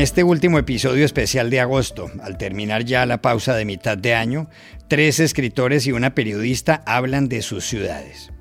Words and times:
En 0.00 0.04
este 0.04 0.24
último 0.24 0.58
episodio 0.58 1.04
especial 1.04 1.50
de 1.50 1.60
agosto, 1.60 2.10
al 2.22 2.38
terminar 2.38 2.86
ya 2.86 3.04
la 3.04 3.20
pausa 3.20 3.54
de 3.54 3.66
mitad 3.66 3.98
de 3.98 4.14
año, 4.14 4.48
tres 4.88 5.20
escritores 5.20 5.86
y 5.86 5.92
una 5.92 6.14
periodista 6.14 6.82
hablan 6.86 7.28
de 7.28 7.42
sus 7.42 7.64
ciudades. 7.64 8.32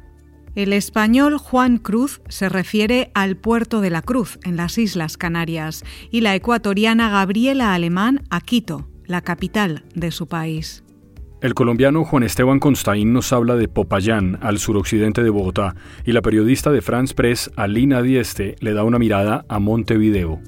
El 0.56 0.72
español 0.72 1.38
Juan 1.38 1.78
Cruz 1.78 2.22
se 2.30 2.48
refiere 2.48 3.12
al 3.14 3.36
puerto 3.36 3.82
de 3.82 3.90
la 3.90 4.02
Cruz, 4.02 4.40
en 4.46 4.56
las 4.56 4.78
Islas 4.78 5.18
Canarias, 5.18 5.84
y 6.10 6.22
la 6.22 6.34
ecuatoriana 6.34 7.10
Gabriela 7.10 7.74
Alemán 7.74 8.24
a 8.30 8.40
Quito, 8.40 8.88
la 9.06 9.20
capital 9.20 9.84
de 9.94 10.12
su 10.12 10.30
país. 10.30 10.86
El 11.42 11.56
colombiano 11.56 12.06
Juan 12.06 12.24
Esteban 12.24 12.60
Constaín 12.60 13.12
nos 13.12 13.34
habla 13.34 13.58
de 13.58 13.68
Popayán, 13.68 14.40
al 14.42 14.60
suroccidente 14.60 15.24
de 15.24 15.30
Bogotá, 15.30 15.76
y 16.06 16.14
la 16.14 16.22
periodista 16.22 16.72
de 16.72 16.82
France 16.82 17.14
Press, 17.14 17.52
Alina 17.58 18.02
Dieste, 18.02 18.56
le 18.62 18.72
da 18.72 18.86
una 18.86 18.98
mirada 18.98 19.44
a 19.50 19.60
Montevideo. 19.60 20.40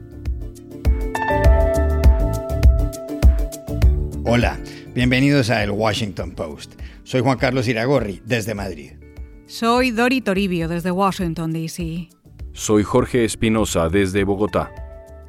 Hola, 4.33 4.57
bienvenidos 4.95 5.49
a 5.49 5.61
El 5.61 5.71
Washington 5.71 6.31
Post. 6.31 6.75
Soy 7.03 7.19
Juan 7.19 7.37
Carlos 7.37 7.67
Iragorri, 7.67 8.21
desde 8.23 8.55
Madrid. 8.55 8.93
Soy 9.45 9.91
Dori 9.91 10.21
Toribio, 10.21 10.69
desde 10.69 10.89
Washington, 10.89 11.51
D.C. 11.51 12.07
Soy 12.53 12.83
Jorge 12.83 13.25
Espinosa, 13.25 13.89
desde 13.89 14.23
Bogotá. 14.23 14.71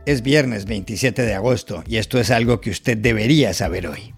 Es 0.06 0.22
viernes 0.22 0.66
27 0.66 1.22
de 1.22 1.34
agosto 1.34 1.82
y 1.88 1.96
esto 1.96 2.20
es 2.20 2.30
algo 2.30 2.60
que 2.60 2.70
usted 2.70 2.96
debería 2.96 3.52
saber 3.54 3.88
hoy. 3.88 4.14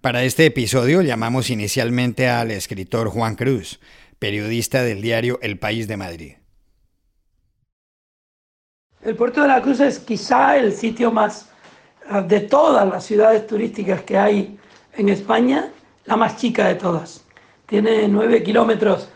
Para 0.00 0.24
este 0.24 0.46
episodio 0.46 1.02
llamamos 1.02 1.50
inicialmente 1.50 2.28
al 2.28 2.50
escritor 2.50 3.10
Juan 3.10 3.36
Cruz, 3.36 3.78
periodista 4.18 4.82
del 4.82 5.00
diario 5.00 5.38
El 5.42 5.58
País 5.58 5.88
de 5.88 5.96
Madrid. 5.96 6.34
El 9.02 9.16
puerto 9.16 9.42
de 9.42 9.48
la 9.48 9.62
Cruz 9.62 9.80
es 9.80 9.98
quizá 10.00 10.56
el 10.56 10.72
sitio 10.72 11.10
más 11.10 11.50
ah, 12.08 12.20
de 12.20 12.40
todas 12.40 12.86
las 12.88 13.04
ciudades 13.04 13.46
turísticas 13.46 14.02
que 14.02 14.18
hay 14.18 14.58
en 14.94 15.08
España, 15.08 15.70
la 16.04 16.16
más 16.16 16.36
chica 16.36 16.68
de 16.68 16.74
todas. 16.74 17.24
Tiene 17.66 18.08
nueve 18.08 18.42
kilómetros 18.42 19.08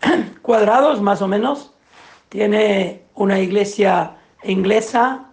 cuadrados 0.42 1.00
más 1.00 1.22
o 1.22 1.28
menos, 1.28 1.72
tiene 2.28 3.02
una 3.14 3.38
iglesia 3.38 4.16
inglesa, 4.42 5.30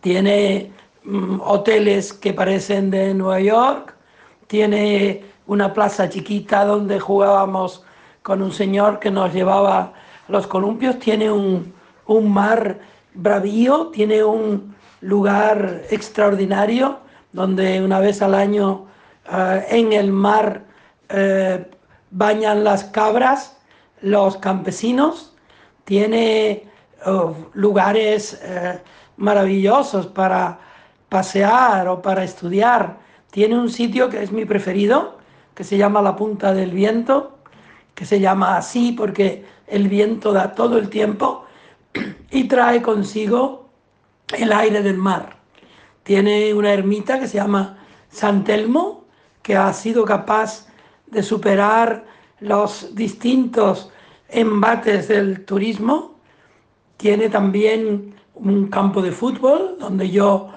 tiene 0.00 0.72
Mm, 1.04 1.40
hoteles 1.40 2.12
que 2.12 2.34
parecen 2.34 2.90
de 2.90 3.14
Nueva 3.14 3.40
York, 3.40 3.94
tiene 4.46 5.24
una 5.46 5.72
plaza 5.72 6.10
chiquita 6.10 6.64
donde 6.64 7.00
jugábamos 7.00 7.84
con 8.22 8.42
un 8.42 8.52
señor 8.52 8.98
que 8.98 9.10
nos 9.10 9.32
llevaba 9.32 9.92
los 10.28 10.46
columpios, 10.46 10.98
tiene 10.98 11.30
un, 11.30 11.74
mar 12.28 12.78
bravío, 13.14 13.88
tiene 13.88 14.24
un 14.24 14.74
lugar 15.00 15.82
extraordinario 15.90 16.98
donde 17.32 17.82
una 17.82 18.00
vez 18.00 18.20
al 18.22 18.34
año 18.34 18.86
eh, 19.32 19.66
en 19.70 19.92
el 19.92 20.12
mar 20.12 20.64
eh, 21.08 21.70
bañan 22.10 22.64
las 22.64 22.84
cabras 22.84 23.56
los 24.02 24.36
campesinos, 24.38 25.34
tiene 25.84 26.64
oh, 27.06 27.34
lugares 27.52 28.40
eh, 28.42 28.78
maravillosos 29.16 30.06
para 30.06 30.58
pasear 31.08 31.88
o 31.88 32.00
para 32.00 32.24
estudiar. 32.24 32.98
Tiene 33.30 33.58
un 33.58 33.70
sitio 33.70 34.08
que 34.08 34.22
es 34.22 34.32
mi 34.32 34.44
preferido, 34.44 35.18
que 35.54 35.64
se 35.64 35.76
llama 35.76 36.00
la 36.02 36.16
Punta 36.16 36.54
del 36.54 36.70
Viento, 36.70 37.39
que 38.00 38.06
se 38.06 38.18
llama 38.18 38.56
así 38.56 38.92
porque 38.92 39.44
el 39.66 39.86
viento 39.86 40.32
da 40.32 40.54
todo 40.54 40.78
el 40.78 40.88
tiempo 40.88 41.44
y 42.30 42.44
trae 42.44 42.80
consigo 42.80 43.68
el 44.34 44.54
aire 44.54 44.82
del 44.82 44.96
mar. 44.96 45.36
Tiene 46.02 46.54
una 46.54 46.72
ermita 46.72 47.20
que 47.20 47.28
se 47.28 47.36
llama 47.36 47.76
San 48.08 48.42
Telmo, 48.42 49.04
que 49.42 49.54
ha 49.54 49.70
sido 49.74 50.06
capaz 50.06 50.66
de 51.08 51.22
superar 51.22 52.06
los 52.40 52.94
distintos 52.94 53.90
embates 54.30 55.08
del 55.08 55.44
turismo. 55.44 56.14
Tiene 56.96 57.28
también 57.28 58.14
un 58.32 58.68
campo 58.68 59.02
de 59.02 59.12
fútbol 59.12 59.76
donde 59.78 60.08
yo 60.08 60.48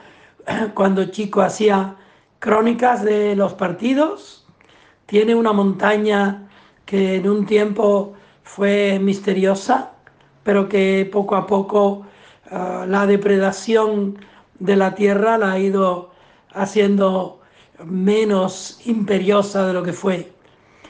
cuando 0.74 1.08
chico 1.08 1.42
hacía 1.42 1.98
crónicas 2.40 3.04
de 3.04 3.36
los 3.36 3.54
partidos. 3.54 4.48
Tiene 5.08 5.36
una 5.36 5.52
montaña 5.52 6.48
que 6.86 7.16
en 7.16 7.30
un 7.30 7.46
tiempo 7.46 8.14
fue 8.44 9.00
misteriosa, 9.00 9.92
pero 10.44 10.68
que 10.68 11.10
poco 11.12 11.36
a 11.36 11.48
poco 11.48 12.06
ah, 12.52 12.86
la 12.88 13.06
depredación 13.06 14.18
de 14.60 14.76
la 14.76 14.96
tierra 14.96 15.38
la 15.38 15.54
ha 15.54 15.60
ido 15.60 16.12
haciendo 16.54 17.40
menos 17.86 18.80
imperiosa 18.86 19.68
de 19.68 19.74
lo 19.74 19.84
que 19.84 19.94
fue. 19.94 20.32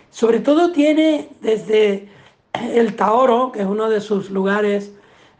Sobre 0.10 0.40
todo 0.40 0.72
tiene 0.72 1.30
desde 1.42 2.10
el 2.54 2.96
Taoro, 2.96 3.52
que 3.52 3.62
es 3.62 3.66
uno 3.66 3.90
de 3.90 4.00
sus 4.00 4.30
lugares 4.30 4.94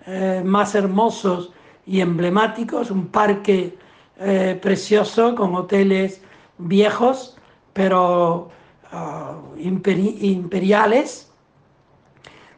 eh, 0.08 0.42
más 0.44 0.76
hermosos 0.76 1.52
y 1.86 2.02
emblemáticos, 2.02 2.90
un 2.90 3.08
parque 3.08 3.78
eh, 4.20 4.58
precioso 4.62 5.36
con 5.36 5.54
hoteles 5.56 6.22
viejos, 6.58 7.38
pero 7.74 8.50
ah, 8.94 9.36
imperiales. 9.58 11.30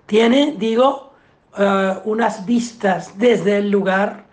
Tiene, 0.06 0.56
digo, 0.58 1.14
eh, 1.58 2.00
unas 2.06 2.46
vistas 2.46 3.18
desde 3.18 3.58
el 3.58 3.72
lugar 3.72 4.26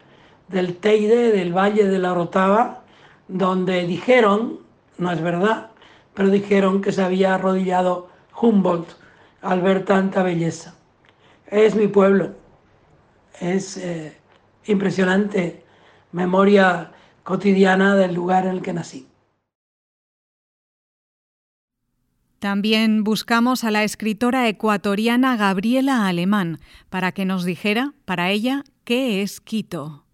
del 0.49 0.77
Teide, 0.77 1.33
del 1.33 1.57
Valle 1.57 1.85
de 1.89 1.99
la 1.99 2.13
Rotava, 2.15 2.83
donde 3.29 3.87
dijeron, 3.87 4.59
no 4.99 5.11
es 5.13 5.23
verdad, 5.23 5.71
pero 6.15 6.29
dijeron 6.29 6.83
que 6.83 6.93
se 6.93 7.03
había 7.03 7.35
arrodillado 7.35 8.09
Humboldt 8.41 8.89
al 9.41 9.63
ver 9.63 9.85
tanta 9.85 10.23
belleza. 10.23 10.75
Es 11.47 11.75
mi 11.75 11.87
pueblo, 11.89 12.33
es 13.41 13.77
eh, 13.77 14.17
impresionante 14.67 15.65
memoria 16.13 16.93
cotidiana 17.23 17.95
del 17.97 18.15
lugar 18.15 18.47
en 18.47 18.53
el 18.53 18.63
que 18.63 18.73
nací. 18.73 19.07
También 22.43 23.05
buscamos 23.05 23.63
a 23.63 23.71
la 23.71 23.85
escritora 23.85 24.49
ecuatoriana 24.49 25.37
Gabriela 25.37 26.09
Alemán 26.09 26.59
para 26.91 27.13
que 27.13 27.25
nos 27.25 27.45
dijera, 27.45 27.95
para 28.05 28.33
ella, 28.33 28.65
qué 28.83 29.23
es 29.23 29.41
Quito. 29.41 30.05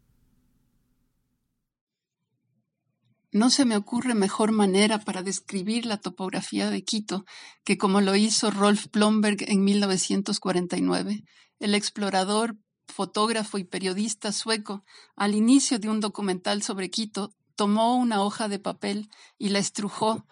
No 3.32 3.48
se 3.48 3.64
me 3.64 3.78
ocurre 3.78 4.12
mejor 4.12 4.52
manera 4.52 4.98
para 4.98 5.22
describir 5.22 5.86
la 5.86 5.96
topografía 5.96 6.68
de 6.68 6.84
Quito 6.84 7.24
que 7.64 7.78
como 7.78 8.02
lo 8.02 8.14
hizo 8.14 8.50
Rolf 8.50 8.88
Blomberg 8.92 9.38
en 9.48 9.64
1949. 9.64 11.24
El 11.60 11.74
explorador 11.74 12.58
fotógrafo 12.88 13.56
y 13.56 13.64
periodista 13.64 14.32
sueco, 14.32 14.84
al 15.16 15.34
inicio 15.34 15.78
de 15.78 15.88
un 15.88 16.00
documental 16.00 16.60
sobre 16.62 16.90
Quito, 16.90 17.30
tomó 17.56 17.96
una 17.96 18.20
hoja 18.20 18.48
de 18.48 18.58
papel 18.58 19.08
y 19.38 19.48
la 19.48 19.60
estrujó 19.60 20.26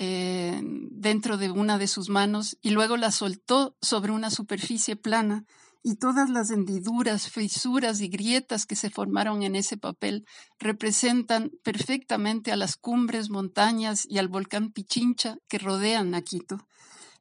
eh, 0.00 0.60
dentro 0.62 1.38
de 1.38 1.50
una 1.50 1.76
de 1.76 1.88
sus 1.88 2.08
manos 2.08 2.56
y 2.62 2.70
luego 2.70 2.96
la 2.96 3.10
soltó 3.10 3.76
sobre 3.82 4.12
una 4.12 4.30
superficie 4.30 4.94
plana 4.94 5.44
y 5.82 5.96
todas 5.96 6.30
las 6.30 6.50
hendiduras, 6.52 7.28
fisuras 7.28 8.00
y 8.00 8.06
grietas 8.06 8.64
que 8.64 8.76
se 8.76 8.90
formaron 8.90 9.42
en 9.42 9.56
ese 9.56 9.76
papel 9.76 10.24
representan 10.60 11.50
perfectamente 11.64 12.52
a 12.52 12.56
las 12.56 12.76
cumbres, 12.76 13.28
montañas 13.28 14.06
y 14.08 14.18
al 14.18 14.28
volcán 14.28 14.70
Pichincha 14.70 15.38
que 15.48 15.58
rodean 15.58 16.14
a 16.14 16.22
Quito. 16.22 16.68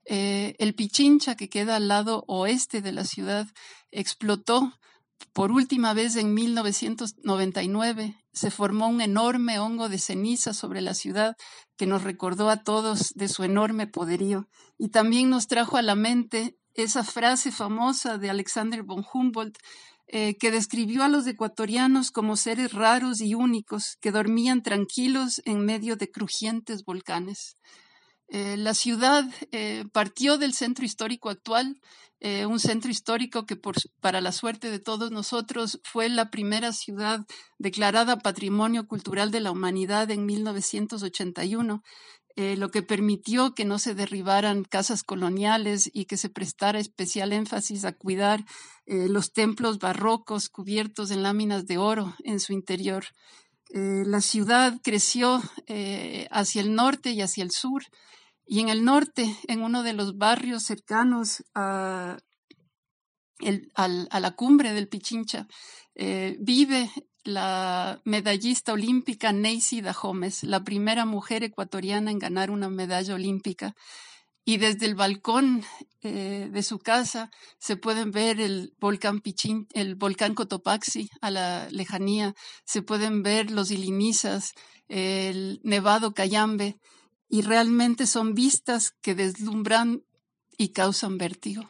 Eh, 0.06 0.56
el 0.60 0.76
Pichincha, 0.76 1.36
que 1.36 1.50
queda 1.50 1.78
al 1.78 1.88
lado 1.88 2.26
oeste 2.28 2.84
de 2.84 2.92
la 2.92 3.06
ciudad, 3.06 3.48
explotó 3.90 4.72
por 5.34 5.52
última 5.52 5.94
vez 5.94 6.16
en 6.16 6.34
1999. 6.34 8.16
Se 8.34 8.52
formó 8.52 8.88
un 8.88 9.02
enorme 9.02 9.60
hongo 9.60 9.90
de 9.90 9.98
ceniza 9.98 10.54
sobre 10.54 10.82
la 10.82 10.94
ciudad 10.94 11.36
que 11.78 11.86
nos 11.86 12.04
recordó 12.04 12.50
a 12.50 12.64
todos 12.64 13.14
de 13.16 13.28
su 13.28 13.44
enorme 13.44 13.88
poderío 13.88 14.48
y 14.78 14.90
también 14.90 15.30
nos 15.30 15.48
trajo 15.48 15.78
a 15.78 15.82
la 15.82 15.96
mente 15.96 16.58
esa 16.74 17.04
frase 17.04 17.52
famosa 17.52 18.18
de 18.18 18.30
Alexander 18.30 18.84
von 18.84 19.04
Humboldt 19.12 19.58
eh, 20.10 20.38
que 20.38 20.52
describió 20.52 21.04
a 21.04 21.10
los 21.10 21.28
ecuatorianos 21.28 22.12
como 22.12 22.38
seres 22.38 22.72
raros 22.72 23.20
y 23.20 23.34
únicos 23.34 23.98
que 24.00 24.12
dormían 24.12 24.64
tranquilos 24.64 25.42
en 25.44 25.66
medio 25.66 25.98
de 25.98 26.10
crujientes 26.10 26.86
volcanes. 26.86 27.58
Eh, 28.30 28.58
la 28.58 28.74
ciudad 28.74 29.26
eh, 29.52 29.86
partió 29.94 30.38
del 30.38 30.54
centro 30.54 30.84
histórico 30.86 31.30
actual, 31.30 31.80
eh, 32.20 32.46
un 32.46 32.60
centro 32.60 32.90
histórico 32.90 33.46
que 33.46 33.58
para 34.02 34.22
la 34.22 34.32
suerte 34.32 34.72
de 34.72 34.80
todos 34.80 35.12
nosotros 35.12 35.80
fue 35.84 36.10
la 36.10 36.32
primera 36.32 36.74
ciudad 36.74 37.26
declarada 37.60 38.18
Patrimonio 38.20 38.88
Cultural 38.88 39.30
de 39.32 39.40
la 39.40 39.52
Humanidad 39.52 40.10
en 40.12 40.26
1981. 40.26 41.84
eh, 42.40 42.56
lo 42.56 42.70
que 42.70 42.84
permitió 42.84 43.56
que 43.56 43.66
no 43.66 43.80
se 43.80 43.96
derribaran 43.96 44.64
casas 44.64 45.04
coloniales 45.04 45.90
y 45.92 46.06
que 46.06 46.18
se 46.18 46.30
prestara 46.30 46.80
especial 46.80 47.34
énfasis 47.34 47.84
a 47.84 47.94
cuidar 47.94 48.46
los 48.86 49.34
templos 49.34 49.80
barrocos 49.80 50.48
cubiertos 50.48 51.10
en 51.12 51.24
láminas 51.24 51.66
de 51.66 51.78
oro 51.80 52.16
en 52.24 52.40
su 52.40 52.54
interior. 52.54 53.06
La 53.72 54.22
ciudad 54.22 54.80
creció 54.84 55.42
hacia 56.32 56.62
el 56.62 56.76
norte 56.76 57.12
y 57.12 57.22
hacia 57.22 57.44
el 57.44 57.52
sur, 57.52 57.84
y 58.48 58.60
en 58.62 58.70
el 58.70 58.84
norte, 58.84 59.38
en 59.48 59.62
uno 59.62 59.84
de 59.84 59.94
los 59.94 60.18
barrios 60.18 60.64
cercanos 60.64 61.44
a, 61.54 62.18
la 63.40 64.32
cumbre 64.36 64.74
del 64.74 64.88
Pichincha, 64.88 65.48
vive 65.96 66.90
la 67.28 68.02
medallista 68.06 68.72
olímpica 68.72 69.34
Neisy 69.34 69.82
Dahomes, 69.82 70.44
la 70.44 70.64
primera 70.64 71.06
mujer 71.06 71.44
ecuatoriana 71.44 72.10
en 72.10 72.20
ganar 72.20 72.50
una 72.50 72.70
medalla 72.70 73.16
olímpica. 73.16 73.76
Y 74.46 74.58
desde 74.58 74.86
el 74.86 74.96
balcón 74.96 75.62
eh, 76.04 76.48
de 76.50 76.64
su 76.64 76.80
casa 76.80 77.30
se 77.60 77.76
pueden 77.76 78.12
ver 78.12 78.40
el 78.40 78.74
volcán 78.80 79.20
Pichín, 79.20 79.68
el 79.74 79.96
volcán 79.96 80.36
Cotopaxi 80.36 81.10
a 81.20 81.32
la 81.32 81.68
lejanía, 81.70 82.34
se 82.64 82.82
pueden 82.82 83.24
ver 83.24 83.52
los 83.52 83.72
ilinizas, 83.72 84.54
el 84.88 85.60
nevado 85.64 86.14
Cayambe, 86.14 86.78
y 87.30 87.42
realmente 87.42 88.06
son 88.06 88.34
vistas 88.34 88.96
que 89.02 89.16
deslumbran 89.16 90.04
y 90.58 90.70
causan 90.70 91.18
vértigo. 91.18 91.70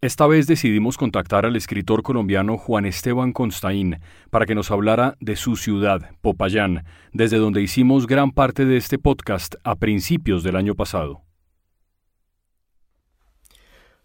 Esta 0.00 0.28
vez 0.28 0.46
decidimos 0.46 0.96
contactar 0.96 1.44
al 1.44 1.56
escritor 1.56 2.04
colombiano 2.04 2.56
Juan 2.56 2.86
Esteban 2.86 3.32
Constaín 3.32 3.98
para 4.30 4.46
que 4.46 4.54
nos 4.54 4.70
hablara 4.70 5.16
de 5.18 5.34
su 5.34 5.56
ciudad, 5.56 6.12
Popayán, 6.20 6.84
desde 7.12 7.38
donde 7.38 7.62
hicimos 7.62 8.06
gran 8.06 8.30
parte 8.30 8.64
de 8.64 8.76
este 8.76 8.96
podcast 8.96 9.56
a 9.64 9.74
principios 9.74 10.44
del 10.44 10.54
año 10.54 10.76
pasado. 10.76 11.24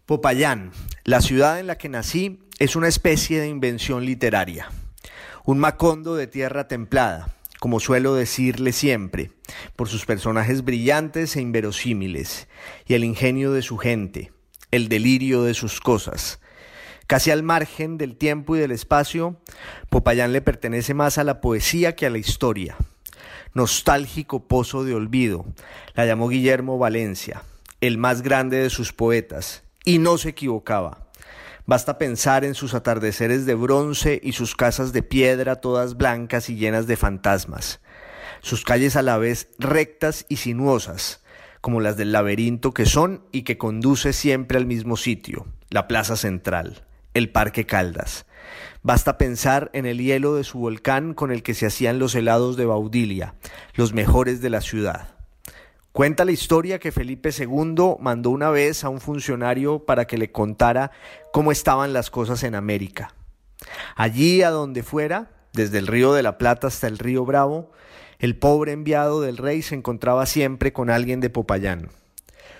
Popayán, 0.04 0.72
la 1.04 1.20
ciudad 1.20 1.60
en 1.60 1.68
la 1.68 1.78
que 1.78 1.88
nací, 1.88 2.40
es 2.58 2.74
una 2.74 2.88
especie 2.88 3.38
de 3.38 3.46
invención 3.46 4.04
literaria, 4.04 4.68
un 5.46 5.58
macondo 5.58 6.16
de 6.16 6.26
tierra 6.26 6.68
templada, 6.68 7.28
como 7.60 7.78
suelo 7.78 8.14
decirle 8.14 8.72
siempre, 8.72 9.30
por 9.76 9.88
sus 9.90 10.06
personajes 10.06 10.64
brillantes 10.64 11.36
e 11.36 11.42
inverosímiles, 11.42 12.48
y 12.86 12.94
el 12.94 13.04
ingenio 13.04 13.52
de 13.52 13.60
su 13.60 13.76
gente, 13.76 14.32
el 14.70 14.88
delirio 14.88 15.42
de 15.42 15.52
sus 15.52 15.80
cosas. 15.80 16.40
Casi 17.06 17.30
al 17.30 17.42
margen 17.42 17.98
del 17.98 18.16
tiempo 18.16 18.56
y 18.56 18.58
del 18.58 18.70
espacio, 18.70 19.38
Popayán 19.90 20.32
le 20.32 20.40
pertenece 20.40 20.94
más 20.94 21.18
a 21.18 21.24
la 21.24 21.42
poesía 21.42 21.94
que 21.94 22.06
a 22.06 22.10
la 22.10 22.16
historia. 22.16 22.76
Nostálgico 23.52 24.48
pozo 24.48 24.82
de 24.82 24.94
olvido, 24.94 25.44
la 25.94 26.06
llamó 26.06 26.28
Guillermo 26.28 26.78
Valencia, 26.78 27.42
el 27.82 27.98
más 27.98 28.22
grande 28.22 28.56
de 28.56 28.70
sus 28.70 28.94
poetas, 28.94 29.62
y 29.84 29.98
no 29.98 30.16
se 30.16 30.30
equivocaba. 30.30 31.03
Basta 31.66 31.96
pensar 31.96 32.44
en 32.44 32.54
sus 32.54 32.74
atardeceres 32.74 33.46
de 33.46 33.54
bronce 33.54 34.20
y 34.22 34.32
sus 34.32 34.54
casas 34.54 34.92
de 34.92 35.02
piedra 35.02 35.56
todas 35.56 35.96
blancas 35.96 36.50
y 36.50 36.56
llenas 36.56 36.86
de 36.86 36.96
fantasmas, 36.98 37.80
sus 38.42 38.64
calles 38.64 38.96
a 38.96 39.02
la 39.02 39.16
vez 39.16 39.48
rectas 39.58 40.26
y 40.28 40.36
sinuosas, 40.36 41.22
como 41.62 41.80
las 41.80 41.96
del 41.96 42.12
laberinto 42.12 42.74
que 42.74 42.84
son 42.84 43.24
y 43.32 43.42
que 43.42 43.56
conduce 43.56 44.12
siempre 44.12 44.58
al 44.58 44.66
mismo 44.66 44.98
sitio, 44.98 45.46
la 45.70 45.88
Plaza 45.88 46.16
Central, 46.16 46.84
el 47.14 47.30
Parque 47.30 47.64
Caldas. 47.64 48.26
Basta 48.82 49.16
pensar 49.16 49.70
en 49.72 49.86
el 49.86 50.02
hielo 50.02 50.34
de 50.34 50.44
su 50.44 50.58
volcán 50.58 51.14
con 51.14 51.32
el 51.32 51.42
que 51.42 51.54
se 51.54 51.64
hacían 51.64 51.98
los 51.98 52.14
helados 52.14 52.58
de 52.58 52.66
Baudilia, 52.66 53.36
los 53.72 53.94
mejores 53.94 54.42
de 54.42 54.50
la 54.50 54.60
ciudad. 54.60 55.13
Cuenta 55.94 56.24
la 56.24 56.32
historia 56.32 56.80
que 56.80 56.90
Felipe 56.90 57.30
II 57.30 57.98
mandó 58.00 58.30
una 58.30 58.50
vez 58.50 58.82
a 58.82 58.88
un 58.88 59.00
funcionario 59.00 59.86
para 59.86 60.08
que 60.08 60.18
le 60.18 60.32
contara 60.32 60.90
cómo 61.32 61.52
estaban 61.52 61.92
las 61.92 62.10
cosas 62.10 62.42
en 62.42 62.56
América. 62.56 63.14
Allí 63.94 64.42
a 64.42 64.50
donde 64.50 64.82
fuera, 64.82 65.30
desde 65.52 65.78
el 65.78 65.86
río 65.86 66.12
de 66.12 66.24
la 66.24 66.36
Plata 66.36 66.66
hasta 66.66 66.88
el 66.88 66.98
río 66.98 67.24
Bravo, 67.24 67.70
el 68.18 68.36
pobre 68.36 68.72
enviado 68.72 69.20
del 69.20 69.36
rey 69.36 69.62
se 69.62 69.76
encontraba 69.76 70.26
siempre 70.26 70.72
con 70.72 70.90
alguien 70.90 71.20
de 71.20 71.30
Popayán. 71.30 71.90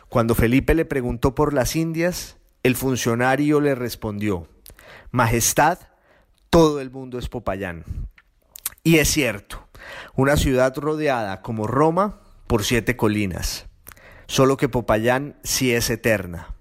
Cuando 0.09 0.37
Felipe 0.37 0.77
le 0.77 0.85
preguntó 0.85 1.35
por 1.35 1.55
las 1.55 1.75
Indias, 1.75 2.37
el 2.63 2.77
funcionario 2.77 3.61
le 3.61 3.75
respondió, 3.75 4.47
Majestad, 5.11 5.81
todo 6.51 6.81
el 6.81 6.93
mundo 6.93 7.19
es 7.19 7.29
Popayán. 7.29 7.83
Y 8.85 8.99
es 8.99 9.09
cierto, 9.09 9.67
una 10.15 10.37
ciudad 10.37 10.73
rodeada 10.77 11.43
como 11.43 11.67
Roma 11.67 12.21
por 12.47 12.65
siete 12.65 12.97
colinas, 12.97 13.67
solo 14.27 14.57
que 14.57 14.69
Popayán 14.69 15.37
sí 15.43 15.73
es 15.73 15.91
eterna. 15.91 16.55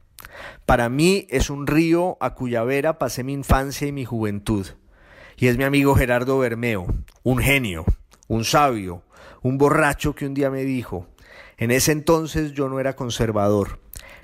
Para 0.65 0.89
mí 0.89 1.27
es 1.29 1.49
un 1.49 1.67
río 1.67 2.17
a 2.21 2.35
cuya 2.35 2.63
vera 2.63 2.97
pasé 2.97 3.23
mi 3.23 3.33
infancia 3.33 3.87
y 3.87 3.91
mi 3.91 4.05
juventud. 4.05 4.67
Y 5.35 5.47
es 5.47 5.57
mi 5.57 5.63
amigo 5.63 5.95
Gerardo 5.95 6.37
Bermeo, 6.37 6.85
un 7.23 7.39
genio, 7.39 7.85
un 8.27 8.45
sabio, 8.45 9.03
un 9.41 9.57
borracho 9.57 10.15
que 10.15 10.25
un 10.25 10.33
día 10.33 10.49
me 10.49 10.63
dijo, 10.63 11.07
en 11.57 11.71
ese 11.71 11.91
entonces 11.91 12.53
yo 12.53 12.69
no 12.69 12.79
era 12.79 12.95
conservador, 12.95 13.79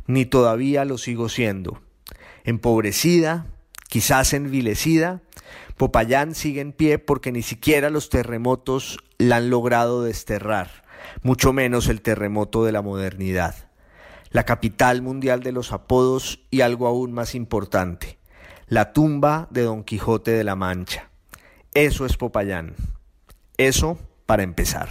ni 0.08 0.26
todavía 0.26 0.86
lo 0.86 0.98
sigo 0.98 1.30
siendo. 1.30 1.82
Empobrecida, 2.44 3.48
quizás 3.90 4.34
envilecida, 4.34 5.22
Popayán 5.78 6.36
sigue 6.36 6.62
en 6.62 6.74
pie 6.74 7.00
porque 7.00 7.32
ni 7.32 7.42
siquiera 7.42 7.90
los 7.90 8.10
terremotos 8.10 9.00
la 9.18 9.38
han 9.38 9.50
logrado 9.50 10.04
desterrar, 10.04 10.84
mucho 11.22 11.54
menos 11.54 11.88
el 11.88 12.02
terremoto 12.02 12.64
de 12.64 12.72
la 12.72 12.82
modernidad. 12.82 13.56
La 14.32 14.46
capital 14.46 15.02
mundial 15.02 15.42
de 15.42 15.52
los 15.52 15.72
apodos 15.72 16.42
y 16.52 16.62
algo 16.62 16.88
aún 16.88 17.12
más 17.14 17.34
importante, 17.34 18.20
la 18.68 18.94
tumba 18.94 19.48
de 19.50 19.64
Don 19.64 19.84
Quijote 19.84 20.32
de 20.32 20.44
la 20.44 20.56
Mancha. 20.56 21.10
Eso 21.74 22.06
es 22.06 22.18
Popayán. 22.18 22.76
Eso 23.58 23.98
para 24.26 24.44
empezar. 24.44 24.90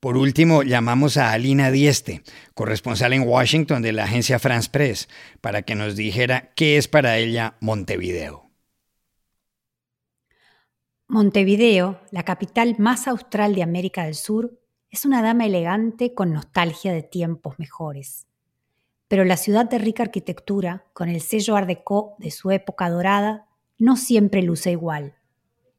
Por 0.00 0.16
último, 0.16 0.62
llamamos 0.62 1.18
a 1.18 1.32
Alina 1.32 1.70
Dieste, 1.70 2.22
corresponsal 2.54 3.12
en 3.12 3.26
Washington 3.26 3.82
de 3.82 3.92
la 3.92 4.04
agencia 4.04 4.38
France 4.38 4.70
Press, 4.70 5.08
para 5.42 5.62
que 5.62 5.74
nos 5.74 5.94
dijera 5.94 6.52
qué 6.56 6.78
es 6.78 6.88
para 6.88 7.18
ella 7.18 7.56
Montevideo. 7.60 8.49
Montevideo, 11.10 11.98
la 12.12 12.22
capital 12.22 12.76
más 12.78 13.08
austral 13.08 13.56
de 13.56 13.64
América 13.64 14.04
del 14.04 14.14
Sur, 14.14 14.60
es 14.90 15.04
una 15.04 15.22
dama 15.22 15.44
elegante 15.44 16.14
con 16.14 16.32
nostalgia 16.32 16.92
de 16.92 17.02
tiempos 17.02 17.58
mejores. 17.58 18.28
Pero 19.08 19.24
la 19.24 19.36
ciudad 19.36 19.68
de 19.68 19.78
rica 19.78 20.04
arquitectura, 20.04 20.86
con 20.92 21.08
el 21.08 21.20
sello 21.20 21.56
Art 21.56 21.68
de 21.68 22.30
su 22.30 22.52
época 22.52 22.88
dorada, 22.88 23.48
no 23.76 23.96
siempre 23.96 24.40
luce 24.40 24.70
igual. 24.70 25.16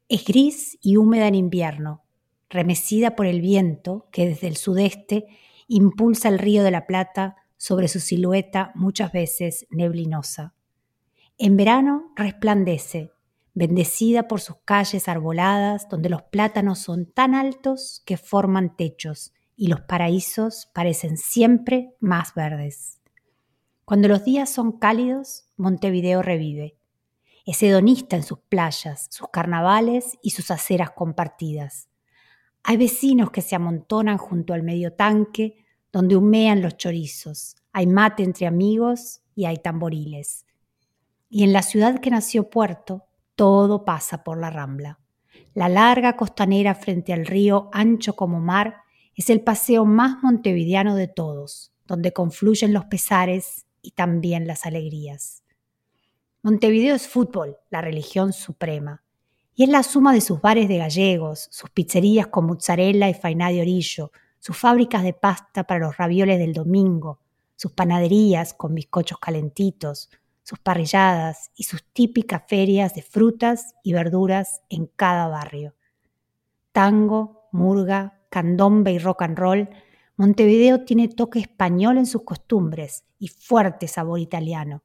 Es 0.09 0.25
gris 0.25 0.77
y 0.81 0.97
húmeda 0.97 1.29
en 1.29 1.35
invierno, 1.35 2.03
remecida 2.49 3.15
por 3.15 3.25
el 3.25 3.39
viento 3.39 4.09
que 4.11 4.27
desde 4.27 4.47
el 4.47 4.57
sudeste 4.57 5.27
impulsa 5.69 6.27
el 6.27 6.39
río 6.39 6.61
de 6.61 6.71
la 6.71 6.85
Plata 6.85 7.37
sobre 7.55 7.87
su 7.87 8.01
silueta 8.01 8.73
muchas 8.75 9.13
veces 9.13 9.65
neblinosa. 9.69 10.55
En 11.37 11.55
verano 11.55 12.11
resplandece, 12.17 13.13
bendecida 13.53 14.27
por 14.27 14.41
sus 14.41 14.57
calles 14.65 15.07
arboladas 15.07 15.89
donde 15.89 16.09
los 16.09 16.23
plátanos 16.23 16.79
son 16.79 17.05
tan 17.05 17.35
altos 17.35 18.01
que 18.05 18.17
forman 18.17 18.75
techos 18.75 19.33
y 19.55 19.67
los 19.67 19.81
paraísos 19.81 20.69
parecen 20.73 21.17
siempre 21.17 21.95
más 21.99 22.33
verdes. 22.33 23.01
Cuando 23.85 24.07
los 24.07 24.23
días 24.23 24.49
son 24.49 24.79
cálidos, 24.79 25.45
Montevideo 25.57 26.21
revive 26.21 26.77
es 27.45 27.63
hedonista 27.63 28.15
en 28.15 28.23
sus 28.23 28.39
playas, 28.39 29.07
sus 29.09 29.27
carnavales 29.29 30.17
y 30.21 30.31
sus 30.31 30.51
aceras 30.51 30.91
compartidas. 30.91 31.89
Hay 32.63 32.77
vecinos 32.77 33.31
que 33.31 33.41
se 33.41 33.55
amontonan 33.55 34.17
junto 34.17 34.53
al 34.53 34.63
medio 34.63 34.93
tanque 34.93 35.65
donde 35.91 36.15
humean 36.15 36.61
los 36.61 36.77
chorizos. 36.77 37.55
Hay 37.73 37.87
mate 37.87 38.23
entre 38.23 38.45
amigos 38.45 39.21
y 39.35 39.45
hay 39.45 39.57
tamboriles. 39.57 40.45
Y 41.29 41.43
en 41.43 41.53
la 41.53 41.63
ciudad 41.63 41.99
que 41.99 42.11
nació 42.11 42.49
Puerto, 42.49 43.05
todo 43.41 43.85
pasa 43.85 44.23
por 44.23 44.37
la 44.37 44.51
rambla. 44.51 44.99
La 45.55 45.67
larga 45.67 46.15
costanera 46.15 46.75
frente 46.75 47.11
al 47.11 47.25
río, 47.25 47.71
ancho 47.73 48.15
como 48.15 48.39
mar, 48.39 48.83
es 49.15 49.31
el 49.31 49.41
paseo 49.41 49.83
más 49.83 50.21
montevideano 50.21 50.95
de 50.95 51.07
todos, 51.07 51.73
donde 51.87 52.13
confluyen 52.13 52.71
los 52.71 52.85
pesares 52.85 53.65
y 53.81 53.93
también 53.93 54.45
las 54.45 54.67
alegrías. 54.67 55.43
Montevideo 56.43 56.93
es 56.93 57.07
fútbol, 57.07 57.57
la 57.71 57.81
religión 57.81 58.31
suprema. 58.31 59.01
Y 59.55 59.63
es 59.63 59.69
la 59.69 59.81
suma 59.81 60.13
de 60.13 60.21
sus 60.21 60.39
bares 60.39 60.67
de 60.67 60.77
gallegos, 60.77 61.47
sus 61.49 61.71
pizzerías 61.71 62.27
con 62.27 62.45
mozzarella 62.45 63.09
y 63.09 63.15
fainá 63.15 63.49
de 63.49 63.61
orillo, 63.61 64.11
sus 64.37 64.55
fábricas 64.55 65.01
de 65.01 65.13
pasta 65.13 65.63
para 65.63 65.79
los 65.79 65.97
ravioles 65.97 66.37
del 66.37 66.53
domingo, 66.53 67.21
sus 67.55 67.71
panaderías 67.71 68.53
con 68.53 68.75
bizcochos 68.75 69.17
calentitos, 69.17 70.11
sus 70.43 70.59
parrilladas 70.59 71.51
y 71.55 71.63
sus 71.63 71.83
típicas 71.93 72.43
ferias 72.47 72.93
de 72.93 73.01
frutas 73.01 73.75
y 73.83 73.93
verduras 73.93 74.61
en 74.69 74.87
cada 74.87 75.27
barrio. 75.27 75.75
Tango, 76.71 77.47
murga, 77.51 78.21
candombe 78.29 78.91
y 78.91 78.99
rock 78.99 79.23
and 79.23 79.37
roll, 79.37 79.69
Montevideo 80.21 80.85
tiene 80.85 81.07
toque 81.07 81.39
español 81.39 81.97
en 81.97 82.05
sus 82.05 82.23
costumbres 82.23 83.05
y 83.17 83.27
fuerte 83.29 83.87
sabor 83.87 84.19
italiano, 84.19 84.83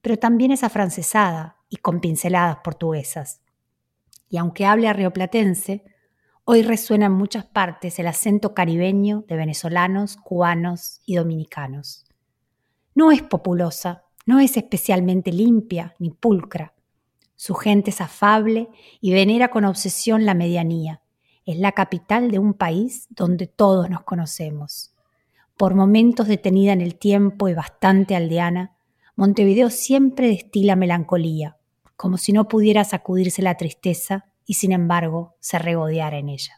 pero 0.00 0.16
también 0.16 0.50
es 0.50 0.64
afrancesada 0.64 1.58
y 1.68 1.76
con 1.76 2.00
pinceladas 2.00 2.58
portuguesas. 2.64 3.42
Y 4.30 4.38
aunque 4.38 4.64
hable 4.64 4.90
rioplatense, 4.92 5.84
hoy 6.44 6.62
resuena 6.62 7.04
en 7.04 7.12
muchas 7.12 7.44
partes 7.44 7.98
el 7.98 8.06
acento 8.06 8.54
caribeño 8.54 9.24
de 9.28 9.36
venezolanos, 9.36 10.16
cubanos 10.16 11.02
y 11.04 11.16
dominicanos. 11.16 12.06
No 12.94 13.12
es 13.12 13.22
populosa, 13.22 14.04
no 14.28 14.40
es 14.40 14.58
especialmente 14.58 15.32
limpia 15.32 15.94
ni 15.98 16.10
pulcra. 16.10 16.74
Su 17.34 17.54
gente 17.54 17.88
es 17.88 18.02
afable 18.02 18.68
y 19.00 19.14
venera 19.14 19.48
con 19.48 19.64
obsesión 19.64 20.26
la 20.26 20.34
medianía. 20.34 21.00
Es 21.46 21.58
la 21.58 21.72
capital 21.72 22.30
de 22.30 22.38
un 22.38 22.52
país 22.52 23.06
donde 23.08 23.46
todos 23.46 23.88
nos 23.88 24.02
conocemos. 24.02 24.92
Por 25.56 25.74
momentos 25.74 26.28
detenida 26.28 26.74
en 26.74 26.82
el 26.82 26.96
tiempo 26.96 27.48
y 27.48 27.54
bastante 27.54 28.16
aldeana, 28.16 28.76
Montevideo 29.16 29.70
siempre 29.70 30.28
destila 30.28 30.76
melancolía, 30.76 31.56
como 31.96 32.18
si 32.18 32.34
no 32.34 32.48
pudiera 32.48 32.84
sacudirse 32.84 33.40
la 33.40 33.56
tristeza 33.56 34.26
y 34.44 34.54
sin 34.54 34.72
embargo 34.72 35.36
se 35.40 35.58
regodeara 35.58 36.18
en 36.18 36.28
ella. 36.28 36.57